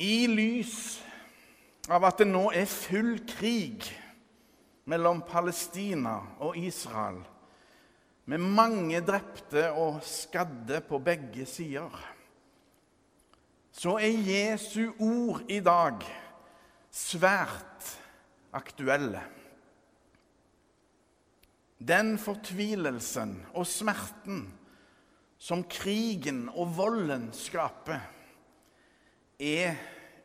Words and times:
I 0.00 0.26
lys 0.26 0.78
av 1.92 2.02
at 2.08 2.18
det 2.18 2.26
nå 2.26 2.48
er 2.50 2.66
full 2.66 3.20
krig 3.30 3.86
mellom 4.90 5.20
Palestina 5.28 6.16
og 6.42 6.58
Israel, 6.58 7.20
med 8.24 8.40
mange 8.40 8.98
drepte 9.04 9.68
og 9.78 10.00
skadde 10.06 10.80
på 10.88 10.98
begge 11.04 11.46
sider, 11.46 11.92
så 13.74 13.98
er 14.00 14.26
Jesu 14.26 14.94
ord 15.02 15.44
i 15.50 15.60
dag 15.62 16.02
svært 16.94 17.88
aktuelle. 18.54 19.22
Den 21.78 22.14
fortvilelsen 22.22 23.36
og 23.52 23.66
smerten 23.68 24.46
som 25.42 25.64
krigen 25.68 26.46
og 26.54 26.70
volden 26.78 27.28
skaper, 27.36 28.00
er 29.38 29.76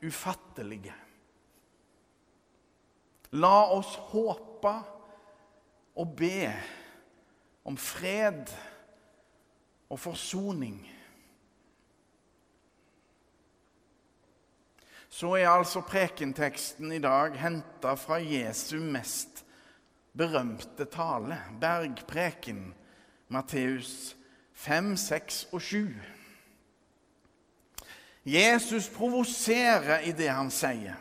ufattelige. 0.05 0.93
La 3.31 3.69
oss 3.75 3.93
håpe 4.11 4.73
og 5.99 6.15
be 6.17 6.47
om 7.69 7.77
fred 7.77 8.49
og 9.89 9.99
forsoning. 9.99 10.79
Så 15.09 15.33
er 15.35 15.49
altså 15.49 15.81
prekenteksten 15.81 16.91
i 16.95 17.01
dag 17.01 17.35
henta 17.41 17.95
fra 17.97 18.21
Jesu 18.21 18.77
mest 18.79 19.43
berømte 20.17 20.85
tale, 20.85 21.37
bergpreken, 21.61 22.73
Matteus 23.29 24.15
5, 24.53 24.95
6 24.97 25.47
og 25.51 25.61
7. 25.61 26.18
Jesus 28.29 28.89
provoserer 28.93 30.05
i 30.05 30.11
det 30.13 30.29
han 30.29 30.51
sier. 30.53 30.97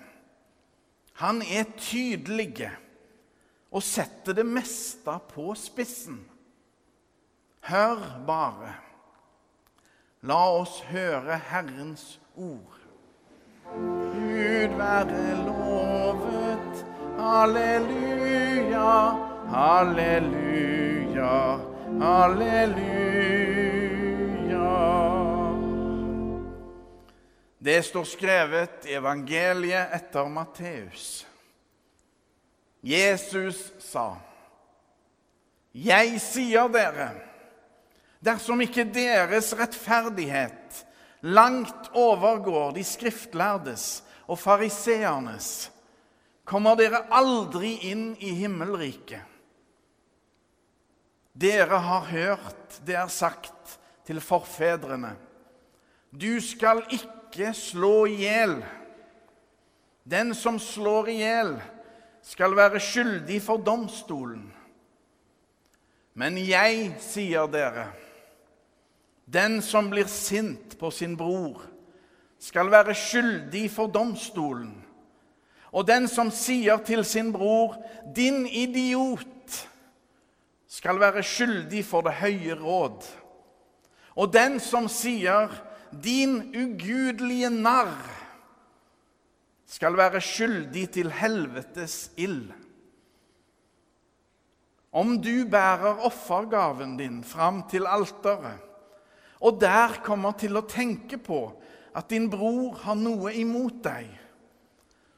Han 1.19 1.43
er 1.43 1.67
tydelig 1.77 2.69
og 3.75 3.83
setter 3.83 4.37
det 4.39 4.47
meste 4.47 5.17
på 5.33 5.53
spissen. 5.59 6.21
Hør 7.69 8.01
bare. 8.27 8.75
La 10.23 10.39
oss 10.61 10.81
høre 10.89 11.37
Herrens 11.51 12.21
ord. 12.35 12.79
Gud 13.75 14.79
være 14.79 15.27
lovet. 15.45 16.85
Halleluja, 17.19 18.95
halleluja, 19.53 21.35
halleluja. 22.01 23.48
Det 27.59 27.83
står 27.83 28.05
skrevet 28.07 28.87
i 28.87 28.95
evangeliet 28.95 29.95
etter 29.97 30.29
Matteus. 30.31 31.27
Jesus 32.81 33.73
sa, 33.83 34.17
'Jeg 35.75 36.21
sier 36.21 36.69
dere, 36.71 37.11
dersom 38.23 38.61
ikke 38.63 38.87
deres 38.87 39.51
rettferdighet 39.59 40.87
langt 41.21 41.91
overgår 41.95 42.73
de 42.79 42.85
skriftlærdes 42.85 44.05
og 44.27 44.39
fariseernes, 44.39 45.71
kommer 46.45 46.79
dere 46.79 47.03
aldri 47.11 47.75
inn 47.91 48.15
i 48.21 48.31
himmelriket. 48.39 49.23
Dere 51.35 51.79
har 51.79 52.07
hørt 52.11 52.81
det 52.87 52.95
er 52.95 53.11
sagt 53.11 53.79
til 54.07 54.21
forfedrene. 54.21 55.17
Du 56.11 56.41
skal 56.41 56.83
ikke 56.89 57.18
slå 57.55 58.07
i 58.07 58.15
hjel. 58.23 58.65
Den 60.05 60.35
som 60.35 60.59
slår 60.59 61.09
i 61.09 61.19
hjel, 61.21 61.61
skal 62.23 62.57
være 62.57 62.81
skyldig 62.81 63.43
for 63.43 63.57
domstolen. 63.57 64.53
Men 66.15 66.39
jeg 66.39 66.97
sier 67.01 67.47
dere, 67.47 67.91
den 69.25 69.61
som 69.63 69.91
blir 69.91 70.09
sint 70.09 70.79
på 70.81 70.91
sin 70.91 71.17
bror, 71.17 71.63
skal 72.41 72.71
være 72.71 72.95
skyldig 72.95 73.71
for 73.71 73.87
domstolen. 73.93 74.85
Og 75.73 75.87
den 75.87 76.09
som 76.09 76.31
sier 76.33 76.81
til 76.85 77.05
sin 77.05 77.33
bror 77.33 77.77
'din 78.15 78.47
idiot', 78.47 79.69
skal 80.69 81.01
være 81.01 81.23
skyldig 81.23 81.85
for 81.85 82.01
det 82.01 82.13
høye 82.13 82.55
råd. 82.55 83.05
Og 84.17 84.33
den 84.33 84.61
som 84.61 84.89
sier 84.89 85.49
'din 85.93 86.53
ugudelige 86.55 87.51
narr', 87.51 88.17
skal 89.69 89.97
være 89.97 90.21
skyldig 90.21 90.91
til 90.91 91.13
helvetes 91.13 92.11
ild. 92.17 92.53
Om 94.93 95.19
du 95.21 95.45
bærer 95.51 96.01
offergaven 96.09 96.97
din 96.97 97.21
fram 97.25 97.63
til 97.69 97.87
alteret, 97.87 98.65
og 99.41 99.61
der 99.61 100.01
kommer 100.03 100.33
til 100.41 100.57
å 100.57 100.65
tenke 100.67 101.19
på 101.21 101.43
at 101.95 102.09
din 102.11 102.31
bror 102.33 102.81
har 102.83 102.97
noe 102.97 103.35
imot 103.37 103.83
deg, 103.85 104.09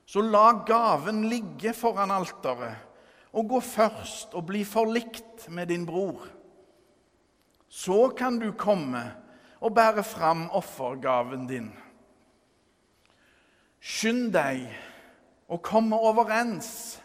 så 0.07 0.21
la 0.27 0.51
gaven 0.67 1.23
ligge 1.31 1.73
foran 1.77 2.11
alteret 2.11 2.91
og 3.31 3.47
gå 3.53 3.61
først 3.63 4.35
og 4.35 4.49
bli 4.49 4.65
forlikt 4.67 5.47
med 5.55 5.71
din 5.71 5.87
bror. 5.87 6.25
Så 7.71 8.09
kan 8.19 8.41
du 8.43 8.51
komme 8.59 9.05
og 9.61 9.75
bære 9.77 10.05
fram 10.07 10.49
offergaven 10.57 11.47
din. 11.49 11.71
Skynd 13.81 14.33
deg 14.35 14.67
å 15.49 15.59
komme 15.65 15.97
overens 15.97 16.99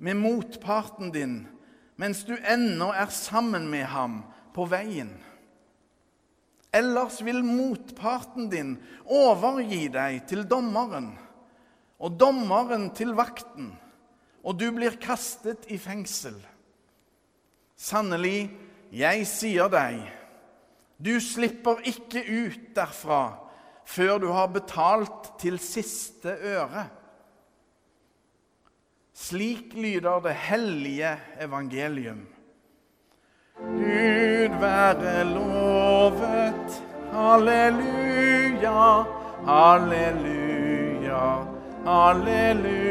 med 0.00 0.18
motparten 0.20 1.12
din 1.14 1.40
mens 2.00 2.22
du 2.24 2.32
ennå 2.48 2.90
er 2.96 3.10
sammen 3.12 3.66
med 3.68 3.84
ham 3.92 4.22
på 4.56 4.64
veien. 4.70 5.10
Ellers 6.72 7.18
vil 7.26 7.42
motparten 7.44 8.46
din 8.48 8.76
overgi 9.04 9.88
deg 9.92 10.22
til 10.30 10.46
dommeren, 10.48 11.10
og 12.00 12.14
dommeren 12.16 12.88
til 12.96 13.12
vakten, 13.18 13.74
og 14.40 14.56
du 14.56 14.70
blir 14.72 14.96
kastet 15.02 15.66
i 15.68 15.76
fengsel. 15.82 16.38
Sannelig, 17.76 18.48
jeg 18.94 19.26
sier 19.28 19.68
deg, 19.72 20.00
du 21.00 21.16
slipper 21.20 21.80
ikke 21.88 22.22
ut 22.28 22.72
derfra 22.76 23.22
før 23.88 24.18
du 24.22 24.28
har 24.32 24.50
betalt 24.52 25.32
til 25.40 25.58
siste 25.58 26.36
øre. 26.52 26.84
Slik 29.16 29.74
lyder 29.74 30.20
det 30.24 30.34
hellige 30.46 31.16
evangelium. 31.40 32.22
Gud 33.60 34.60
være 34.60 35.24
lovet. 35.34 36.78
Halleluja, 37.12 39.04
halleluja, 39.48 41.24
halleluja. 41.84 42.89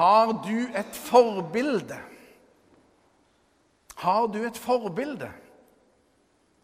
Har 0.00 0.32
du 0.46 0.70
et 0.72 0.96
forbilde? 0.96 1.98
Har 4.00 4.28
du 4.32 4.38
et 4.46 4.56
forbilde? 4.56 5.28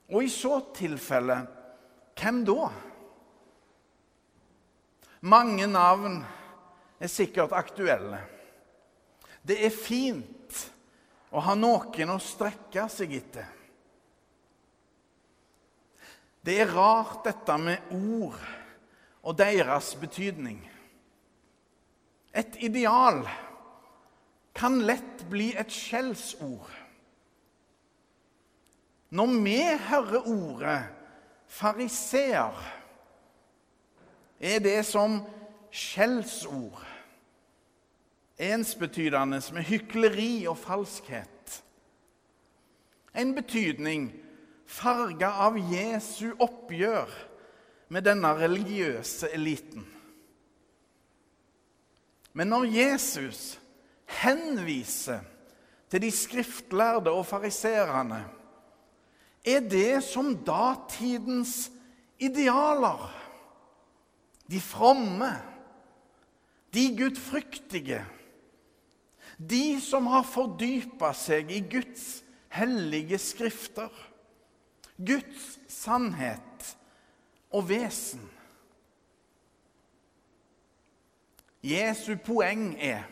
Og 0.08 0.24
i 0.24 0.30
så 0.32 0.62
tilfelle, 0.76 1.42
hvem 2.16 2.38
da? 2.48 2.70
Mange 5.28 5.66
navn 5.68 6.22
er 6.96 7.10
sikkert 7.12 7.52
aktuelle. 7.52 8.22
Det 9.44 9.58
er 9.66 9.74
fint 9.74 10.62
å 11.28 11.42
ha 11.44 11.56
noen 11.58 12.14
å 12.14 12.16
strekke 12.22 12.86
seg 12.88 13.12
etter. 13.18 13.50
Det 16.40 16.56
er 16.62 16.72
rart, 16.72 17.20
dette 17.26 17.58
med 17.60 17.92
ord 17.92 18.40
og 19.26 19.36
deres 19.36 19.92
betydning. 20.00 20.62
Et 22.36 22.58
ideal 22.60 23.22
kan 24.56 24.82
lett 24.84 25.24
bli 25.30 25.54
et 25.56 25.72
skjellsord. 25.72 26.68
Når 29.16 29.32
vi 29.44 29.60
hører 29.88 30.28
ordet 30.28 30.80
fariseer, 31.48 32.58
er 34.40 34.60
det 34.60 34.82
som 34.84 35.22
skjellsord, 35.72 36.82
ensbetydende 38.36 39.40
med 39.56 39.64
hykleri 39.70 40.46
og 40.50 40.58
falskhet. 40.60 41.62
En 43.16 43.32
betydning 43.32 44.10
farga 44.68 45.30
av 45.46 45.56
Jesu 45.72 46.34
oppgjør 46.36 47.12
med 47.88 48.04
denne 48.04 48.34
religiøse 48.36 49.30
eliten. 49.32 49.86
Men 52.36 52.52
når 52.52 52.68
Jesus 52.68 53.56
henviser 54.20 55.22
til 55.90 56.02
de 56.02 56.10
skriftlærde 56.12 57.12
og 57.14 57.24
fariserene, 57.24 58.20
er 59.46 59.62
det 59.64 60.02
som 60.04 60.34
datidens 60.44 61.70
idealer. 62.20 63.06
De 64.50 64.60
fromme, 64.60 65.30
de 66.74 66.84
gudfryktige, 66.98 68.02
de 69.38 69.80
som 69.82 70.06
har 70.10 70.26
fordypa 70.28 71.12
seg 71.16 71.50
i 71.52 71.62
Guds 71.72 72.20
hellige 72.52 73.18
skrifter, 73.20 73.90
Guds 74.96 75.56
sannhet 75.72 76.76
og 77.52 77.68
vesen. 77.68 78.22
Jesu 81.66 82.14
poeng 82.22 82.76
er 82.78 83.02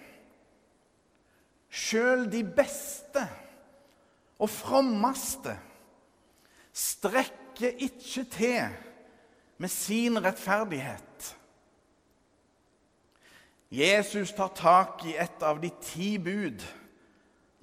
sjøl 1.75 2.29
de 2.31 2.45
beste 2.47 3.25
og 4.39 4.51
frommeste 4.51 5.57
strekker 6.75 7.81
ikke 7.83 8.25
til 8.31 8.77
med 9.59 9.71
sin 9.71 10.19
rettferdighet. 10.23 11.37
Jesus 13.75 14.33
tar 14.37 14.53
tak 14.55 15.05
i 15.07 15.17
et 15.19 15.43
av 15.43 15.59
de 15.63 15.71
ti 15.83 16.15
bud, 16.19 16.63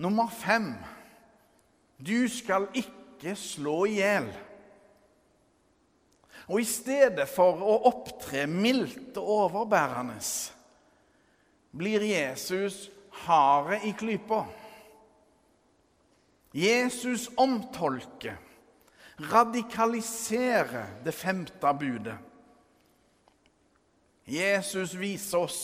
nummer 0.01 0.31
fem. 0.31 0.73
Du 1.99 2.27
skal 2.31 2.67
ikke 2.75 3.35
slå 3.39 3.85
i 3.87 3.99
hjel. 3.99 4.31
Og 6.49 6.63
i 6.63 6.67
stedet 6.67 7.29
for 7.31 7.61
å 7.63 7.77
opptre 7.91 8.43
mildt 8.49 9.19
og 9.21 9.29
overbærende 9.45 10.17
blir 11.71 12.01
Jesus 12.01 12.89
harde 13.25 13.79
i 13.87 13.93
klypa. 13.93 14.45
Jesus 16.51 17.29
omtolker 17.37 18.37
radikaliserer 19.17 20.85
det 21.03 21.11
femte 21.11 21.73
budet. 21.73 22.17
Jesus 24.25 24.93
viser 24.93 25.45
oss 25.45 25.61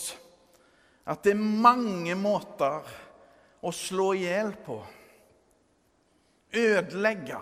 at 1.08 1.24
det 1.24 1.34
er 1.36 1.42
mange 1.64 2.16
måter 2.20 2.88
å 3.64 3.72
slå 3.74 4.12
i 4.16 4.26
hjel 4.26 4.54
på. 4.66 4.78
Ødelegge 6.58 7.40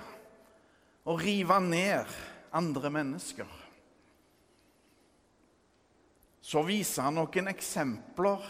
og 1.06 1.22
rive 1.22 1.60
ned 1.62 2.14
andre 2.56 2.92
mennesker. 2.94 3.65
Så 6.46 6.62
viser 6.68 7.08
han 7.08 7.18
noen 7.18 7.50
eksempler 7.50 8.44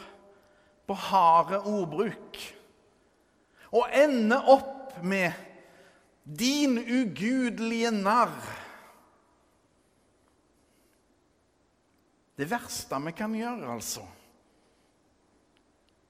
på 0.86 0.98
harde 1.08 1.62
ordbruk, 1.64 2.40
og 3.72 3.94
ender 3.96 4.50
opp 4.52 4.98
med 5.04 5.32
din 6.26 6.78
ugudelige 6.78 7.92
narr. 7.96 8.36
Det 12.36 12.50
verste 12.52 13.00
vi 13.06 13.16
kan 13.16 13.36
gjøre, 13.38 13.72
altså, 13.78 14.04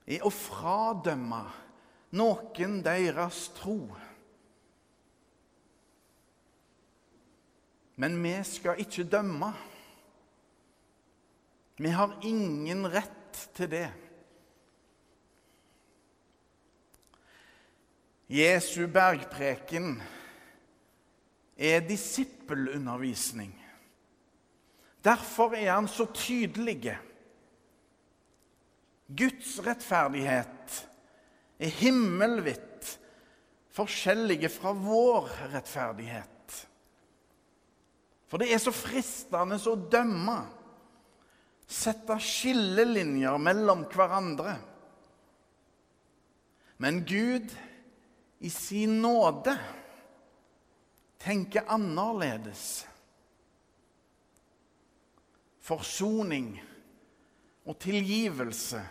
er 0.10 0.26
å 0.26 0.34
fradømme 0.34 1.44
noen 2.18 2.80
deres 2.86 3.46
tro. 3.60 3.78
Men 8.02 8.18
vi 8.24 8.34
skal 8.48 8.82
ikke 8.82 9.06
dømme. 9.08 9.54
Vi 11.78 11.92
har 11.92 12.16
ingen 12.24 12.88
rett 12.88 13.42
til 13.56 13.70
det. 13.72 13.90
Jesu 18.32 18.88
bergpreken 18.90 20.00
er 21.56 21.84
disippelundervisning. 21.86 23.54
Derfor 25.06 25.54
er 25.54 25.76
han 25.76 25.88
så 25.92 26.08
tydelig. 26.16 26.96
Guds 29.06 29.60
rettferdighet 29.62 30.80
er 31.62 31.76
himmelvidt 31.78 32.96
forskjellige 33.76 34.50
fra 34.50 34.74
vår 34.74 35.30
rettferdighet. 35.54 36.32
For 38.26 38.42
det 38.42 38.50
er 38.50 38.62
så 38.64 38.74
fristende 38.74 39.60
å 39.70 39.76
dømme, 39.78 40.40
sette 41.68 42.18
skillelinjer 42.22 43.38
mellom 43.42 43.86
hverandre. 43.92 44.56
Men 46.78 47.06
Gud 47.06 47.54
i 48.40 48.50
sin 48.50 49.02
nåde 49.02 49.58
tenker 51.18 51.66
annerledes. 51.68 52.86
Forsoning 55.66 56.52
og 57.66 57.80
tilgivelse 57.82 58.84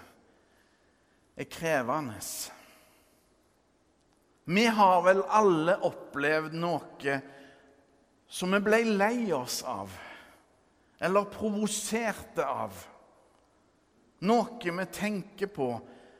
er 1.38 1.50
krevende. 1.50 2.18
Vi 4.44 4.66
har 4.66 5.04
vel 5.06 5.22
alle 5.30 5.76
opplevd 5.86 6.56
noe 6.58 7.20
som 8.28 8.52
vi 8.56 8.60
ble 8.66 8.80
lei 8.98 9.30
oss 9.32 9.62
av, 9.62 9.92
eller 10.98 11.30
provoserte 11.30 12.46
av. 12.46 12.76
Noe 14.24 14.72
vi 14.78 14.86
tenker 14.92 15.50
på 15.52 15.68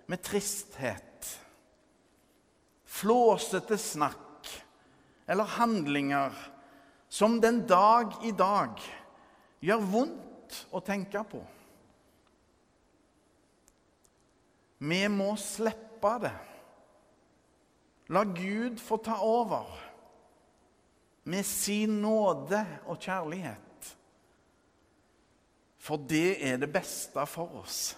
med 0.07 0.23
tristhet 0.23 1.15
flåsete 2.95 3.79
snakk 3.79 4.51
eller 5.27 5.45
handlinger 5.45 6.33
som 7.09 7.41
den 7.41 7.65
dag 7.67 8.15
i 8.23 8.31
dag 8.31 8.79
gjør 9.65 9.87
vondt 9.91 10.61
å 10.71 10.83
tenke 10.85 11.23
på. 11.27 11.41
Vi 14.85 15.01
må 15.09 15.33
slippe 15.41 16.13
det. 16.23 16.35
La 18.13 18.25
Gud 18.29 18.79
få 18.83 18.99
ta 19.01 19.17
over 19.25 19.71
med 21.25 21.47
sin 21.49 22.03
nåde 22.03 22.61
og 22.85 23.01
kjærlighet. 23.01 23.64
For 25.85 26.01
det 26.01 26.39
er 26.41 26.57
det 26.63 26.71
beste 26.73 27.27
for 27.29 27.61
oss. 27.61 27.93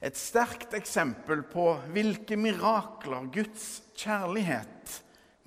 Et 0.00 0.16
sterkt 0.16 0.72
eksempel 0.78 1.42
på 1.50 1.72
hvilke 1.92 2.38
mirakler 2.38 3.26
Guds 3.34 3.66
kjærlighet 3.98 4.94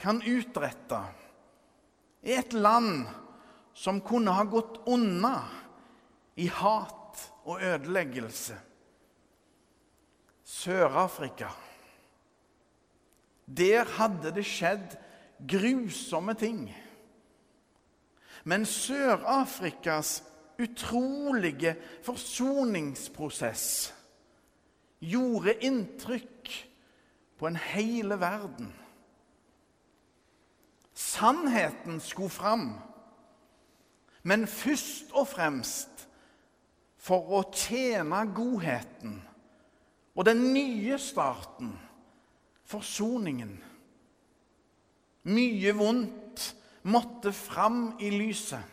kan 0.02 0.20
utrette, 0.28 1.00
er 2.22 2.42
et 2.44 2.54
land 2.54 3.08
som 3.74 4.02
kunne 4.06 4.34
ha 4.36 4.44
gått 4.46 4.82
unna 4.92 5.38
i 6.38 6.50
hat 6.52 7.24
og 7.48 7.64
ødeleggelse. 7.64 8.58
Sør-Afrika. 10.46 11.50
Der 13.48 13.88
hadde 13.98 14.36
det 14.36 14.46
skjedd 14.46 15.00
grusomme 15.50 16.36
ting. 16.38 16.68
Men 18.44 18.66
Sør-Afrikas 18.66 20.24
utrolige 20.62 21.76
forsoningsprosess 22.04 23.94
gjorde 25.02 25.54
inntrykk 25.66 26.52
på 27.38 27.48
en 27.48 27.56
hele 27.56 28.20
verden. 28.20 28.74
Sannheten 30.94 32.00
skulle 32.00 32.30
fram, 32.30 32.74
men 34.24 34.48
først 34.48 35.12
og 35.18 35.28
fremst 35.28 36.08
for 37.02 37.34
å 37.34 37.42
tjene 37.54 38.22
godheten 38.36 39.18
og 40.16 40.26
den 40.28 40.44
nye 40.54 41.00
starten, 41.02 41.72
forsoningen. 42.70 43.56
Mye 45.24 45.74
vondt 45.78 46.21
måtte 46.82 47.32
fram 47.36 47.94
i 48.00 48.12
lyset. 48.12 48.64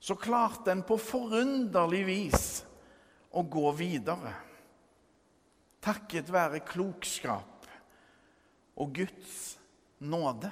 Så 0.00 0.16
klarte 0.20 0.72
en 0.72 0.82
på 0.84 0.98
forunderlig 1.00 2.02
vis 2.06 2.48
å 3.32 3.42
gå 3.42 3.70
videre 3.78 4.34
takket 5.84 6.30
være 6.32 6.62
klokskap 6.64 7.68
og 8.80 8.94
Guds 8.96 9.34
nåde. 10.04 10.50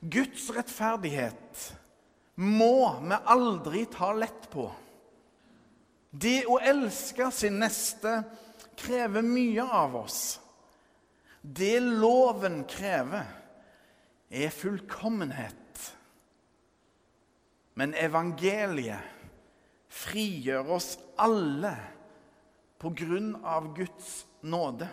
Guds 0.00 0.48
rettferdighet 0.54 1.66
må 2.42 2.76
vi 3.02 3.18
aldri 3.34 3.84
ta 3.92 4.10
lett 4.16 4.48
på. 4.50 4.66
Det 6.10 6.42
å 6.50 6.58
elske 6.58 7.28
sin 7.32 7.60
neste 7.62 8.22
krever 8.78 9.24
mye 9.24 9.64
av 9.64 9.94
oss. 10.02 10.22
Det 11.42 11.80
loven 11.82 12.62
krever, 12.70 13.26
er 14.32 14.52
fullkommenhet. 14.54 15.58
Men 17.74 17.94
evangeliet 17.98 19.02
frigjør 19.92 20.70
oss 20.78 20.94
alle 21.20 21.74
på 22.80 22.92
grunn 22.96 23.34
av 23.44 23.72
Guds 23.76 24.22
nåde. 24.40 24.88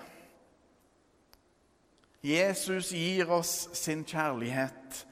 Jesus 2.25 2.91
gir 2.91 3.29
oss 3.31 3.69
sin 3.77 4.03
kjærlighet, 4.03 5.05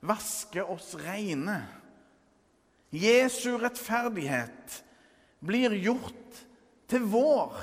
vasker 0.00 0.70
oss 0.72 0.94
reine. 1.02 1.60
Jesu 2.94 3.58
rettferdighet 3.60 4.80
blir 5.44 5.74
gjort 5.76 6.44
til 6.88 7.04
vår. 7.12 7.58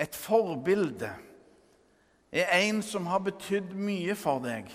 Et 0.00 0.16
forbilde 0.16 1.10
er 2.32 2.52
en 2.62 2.80
som 2.84 3.08
har 3.10 3.20
betydd 3.26 3.74
mye 3.76 4.14
for 4.16 4.40
deg. 4.44 4.70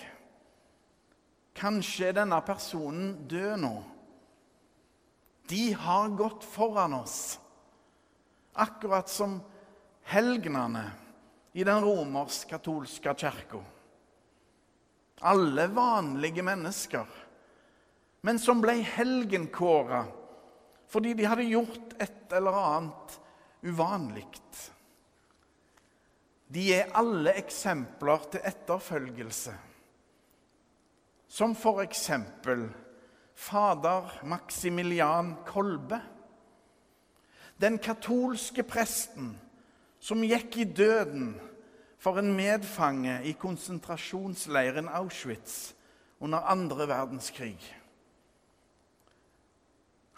Kanskje 1.56 2.10
er 2.10 2.18
denne 2.20 2.38
personen 2.46 3.14
død 3.26 3.56
nå. 3.64 3.74
De 5.50 5.70
har 5.78 6.12
gått 6.18 6.44
foran 6.46 6.94
oss, 6.98 7.38
akkurat 8.52 9.08
som 9.10 9.38
helgenene 10.10 10.84
i 11.56 11.64
den 11.64 11.82
romersk-katolske 11.82 13.14
kirka. 13.16 13.62
Alle 15.26 15.66
vanlige 15.72 16.44
mennesker, 16.44 17.06
men 18.26 18.38
som 18.42 18.60
ble 18.60 18.78
helgenkåra 18.84 20.04
fordi 20.86 21.16
de 21.18 21.26
hadde 21.26 21.48
gjort 21.48 21.96
et 21.98 22.34
eller 22.36 22.58
annet 22.60 23.14
uvanlig. 23.66 24.26
De 26.54 26.74
er 26.74 26.92
alle 26.94 27.34
eksempler 27.38 28.28
til 28.30 28.44
etterfølgelse. 28.46 29.54
Som 31.28 31.54
for 31.58 31.82
eksempel 31.82 32.68
fader 33.34 34.24
Maximilian 34.24 35.34
Kolbe. 35.46 36.00
Den 37.60 37.78
katolske 37.78 38.62
presten 38.62 39.34
som 40.00 40.22
gikk 40.22 40.56
i 40.60 40.64
døden 40.64 41.34
for 41.98 42.20
en 42.20 42.34
medfange 42.36 43.18
i 43.26 43.32
konsentrasjonsleiren 43.32 44.88
Auschwitz 44.88 45.72
under 46.20 46.46
andre 46.46 46.86
verdenskrig. 46.88 47.58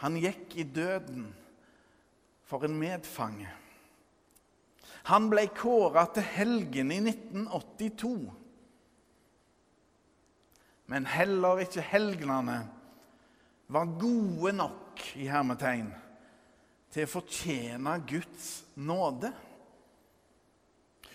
Han 0.03 0.19
gikk 0.21 0.55
i 0.55 0.63
døden 0.63 1.31
for 2.45 2.65
en 2.65 2.77
medfange. 2.79 3.49
Han 5.07 5.29
ble 5.31 5.47
kåra 5.55 6.07
til 6.13 6.27
helgen 6.27 6.91
i 6.93 6.99
1982. 7.05 8.13
Men 10.89 11.07
heller 11.07 11.63
ikke 11.65 11.85
helgenene 11.85 12.59
var 13.69 13.91
gode 14.01 14.53
nok 14.57 15.03
i 15.21 15.29
hermetegn 15.29 15.91
til 16.93 17.05
å 17.05 17.11
fortjene 17.13 17.99
Guds 18.09 18.49
nåde. 18.81 19.31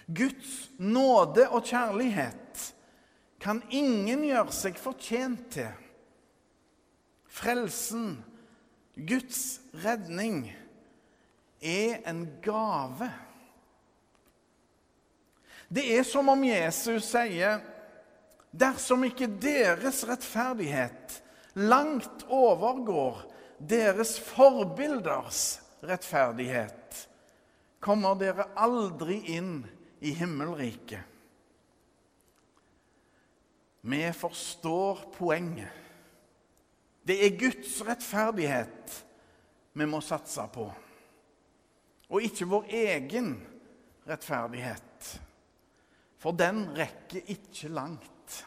Guds 0.05 0.51
nåde 0.77 1.47
og 1.49 1.65
kjærlighet 1.65 2.67
kan 3.43 3.63
ingen 3.73 4.23
gjøre 4.27 4.53
seg 4.55 4.77
fortjent 4.79 5.47
til. 5.55 5.71
Frelsen, 7.33 8.19
Guds 8.93 9.57
redning, 9.83 10.45
er 11.63 12.03
en 12.05 12.27
gave. 12.45 13.09
Det 15.73 15.85
er 15.97 16.03
som 16.05 16.29
om 16.29 16.43
Jesus 16.45 17.07
sier 17.09 17.61
dersom 18.53 19.07
ikke 19.07 19.25
deres 19.41 20.03
rettferdighet 20.05 21.21
langt 21.57 22.25
overgår 22.29 23.23
deres 23.57 24.17
forbilders 24.21 25.61
rettferdighet, 25.83 27.07
kommer 27.83 28.17
dere 28.19 28.47
aldri 28.59 29.19
inn 29.35 29.63
i 30.03 30.13
himmelriket. 30.15 31.01
Vi 33.83 34.03
forstår 34.15 35.01
poenget. 35.17 35.81
Det 37.03 37.17
er 37.25 37.35
Guds 37.39 37.81
rettferdighet 37.83 38.93
vi 39.75 39.87
må 39.89 39.99
satse 40.05 40.45
på, 40.53 40.69
og 42.07 42.23
ikke 42.23 42.47
vår 42.47 42.69
egen 42.71 43.35
rettferdighet. 44.07 44.92
For 46.23 46.31
den 46.39 46.69
rekker 46.77 47.25
ikke 47.33 47.67
langt. 47.75 48.45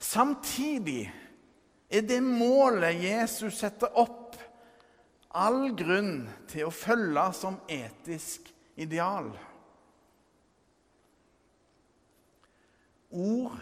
Samtidig 0.00 1.10
er 1.90 2.06
det 2.08 2.22
målet 2.24 3.02
Jesus 3.04 3.58
setter 3.60 3.92
opp, 4.00 4.38
all 5.30 5.74
grunn 5.76 6.24
til 6.50 6.66
å 6.66 6.74
følge 6.74 7.26
som 7.36 7.60
etisk 7.70 8.48
ideal. 8.80 9.28
Ord 13.10 13.60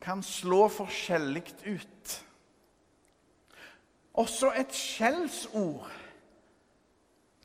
kan 0.00 0.22
slå 0.24 0.64
forskjellig 0.72 1.44
ut. 1.68 2.16
Også 4.18 4.54
et 4.56 4.72
skjellsord 4.74 5.90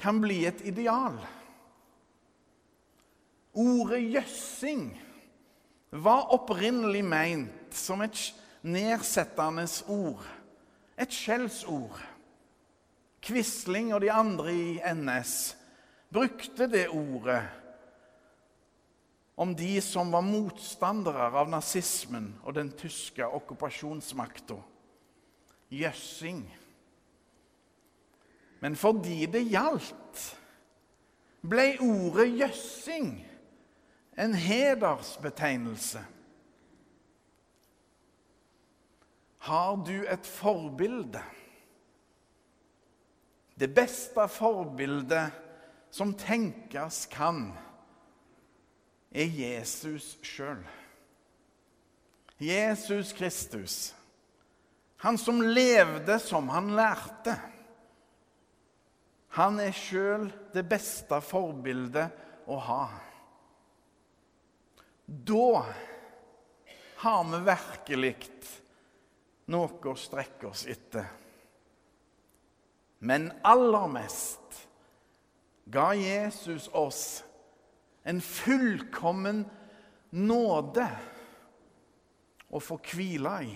kan 0.02 0.22
bli 0.24 0.46
et 0.48 0.64
ideal. 0.66 1.20
Ordet 3.56 4.02
jøssing 4.12 4.90
var 5.96 6.28
opprinnelig 6.36 7.06
meint 7.08 7.76
som 7.76 8.02
et 8.04 8.20
nedsettende 8.68 9.64
ord, 9.88 10.26
et 11.00 11.12
skjellsord. 11.14 12.02
Quisling 13.24 13.94
og 13.96 14.04
de 14.04 14.12
andre 14.12 14.52
i 14.54 14.80
NS 14.94 15.56
brukte 16.14 16.68
det 16.70 16.90
ordet 16.92 17.42
om 19.36 19.56
de 19.56 19.82
som 19.84 20.12
var 20.14 20.24
motstandere 20.24 21.32
av 21.32 21.50
nazismen 21.52 22.30
og 22.44 22.56
den 22.56 22.70
tyske 22.78 23.26
okkupasjonsmakta. 23.26 24.60
Jøssing. 25.72 26.44
Men 28.62 28.76
fordi 28.80 29.26
det 29.28 29.44
gjaldt, 29.50 30.22
ble 31.46 31.76
ordet 31.84 32.30
jøssing 32.40 33.25
en 34.16 34.34
hedersbetegnelse. 34.34 36.06
Har 39.38 39.76
du 39.86 40.06
et 40.08 40.28
forbilde? 40.28 41.22
Det 43.56 43.70
beste 43.76 44.28
forbildet 44.32 45.32
som 45.94 46.14
tenkes 46.20 47.06
kan, 47.12 47.54
er 49.16 49.30
Jesus 49.32 50.16
sjøl. 50.26 50.64
Jesus 52.42 53.14
Kristus, 53.16 53.96
han 55.00 55.16
som 55.18 55.40
levde 55.40 56.18
som 56.20 56.50
han 56.52 56.74
lærte. 56.76 57.38
Han 59.38 59.60
er 59.64 59.76
sjøl 59.76 60.28
det 60.56 60.66
beste 60.68 61.22
forbildet 61.24 62.12
å 62.48 62.60
ha. 62.60 62.84
Da 65.06 65.66
har 66.96 67.24
vi 67.24 67.44
virkelig 67.46 68.16
noe 69.54 69.92
å 69.92 69.94
strekke 70.00 70.50
oss 70.50 70.66
etter. 70.70 71.06
Men 73.06 73.30
aller 73.46 73.88
mest 73.92 74.66
ga 75.70 75.92
Jesus 75.94 76.68
oss 76.74 77.04
en 78.06 78.22
fullkommen 78.22 79.44
nåde 80.10 80.88
å 82.50 82.62
få 82.62 82.80
hvile 82.90 83.38
i. 83.46 83.56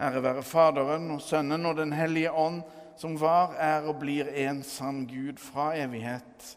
Ære 0.00 0.22
være 0.24 0.42
Faderen 0.46 1.10
og 1.12 1.20
Sønnen 1.22 1.66
og 1.68 1.76
Den 1.76 1.92
hellige 1.92 2.32
ånd, 2.32 2.62
som 2.96 3.18
var, 3.20 3.52
er 3.60 3.86
og 3.88 4.00
blir 4.00 4.30
en 4.46 4.62
sann 4.64 5.04
Gud 5.08 5.38
fra 5.42 5.74
evighet 5.76 6.56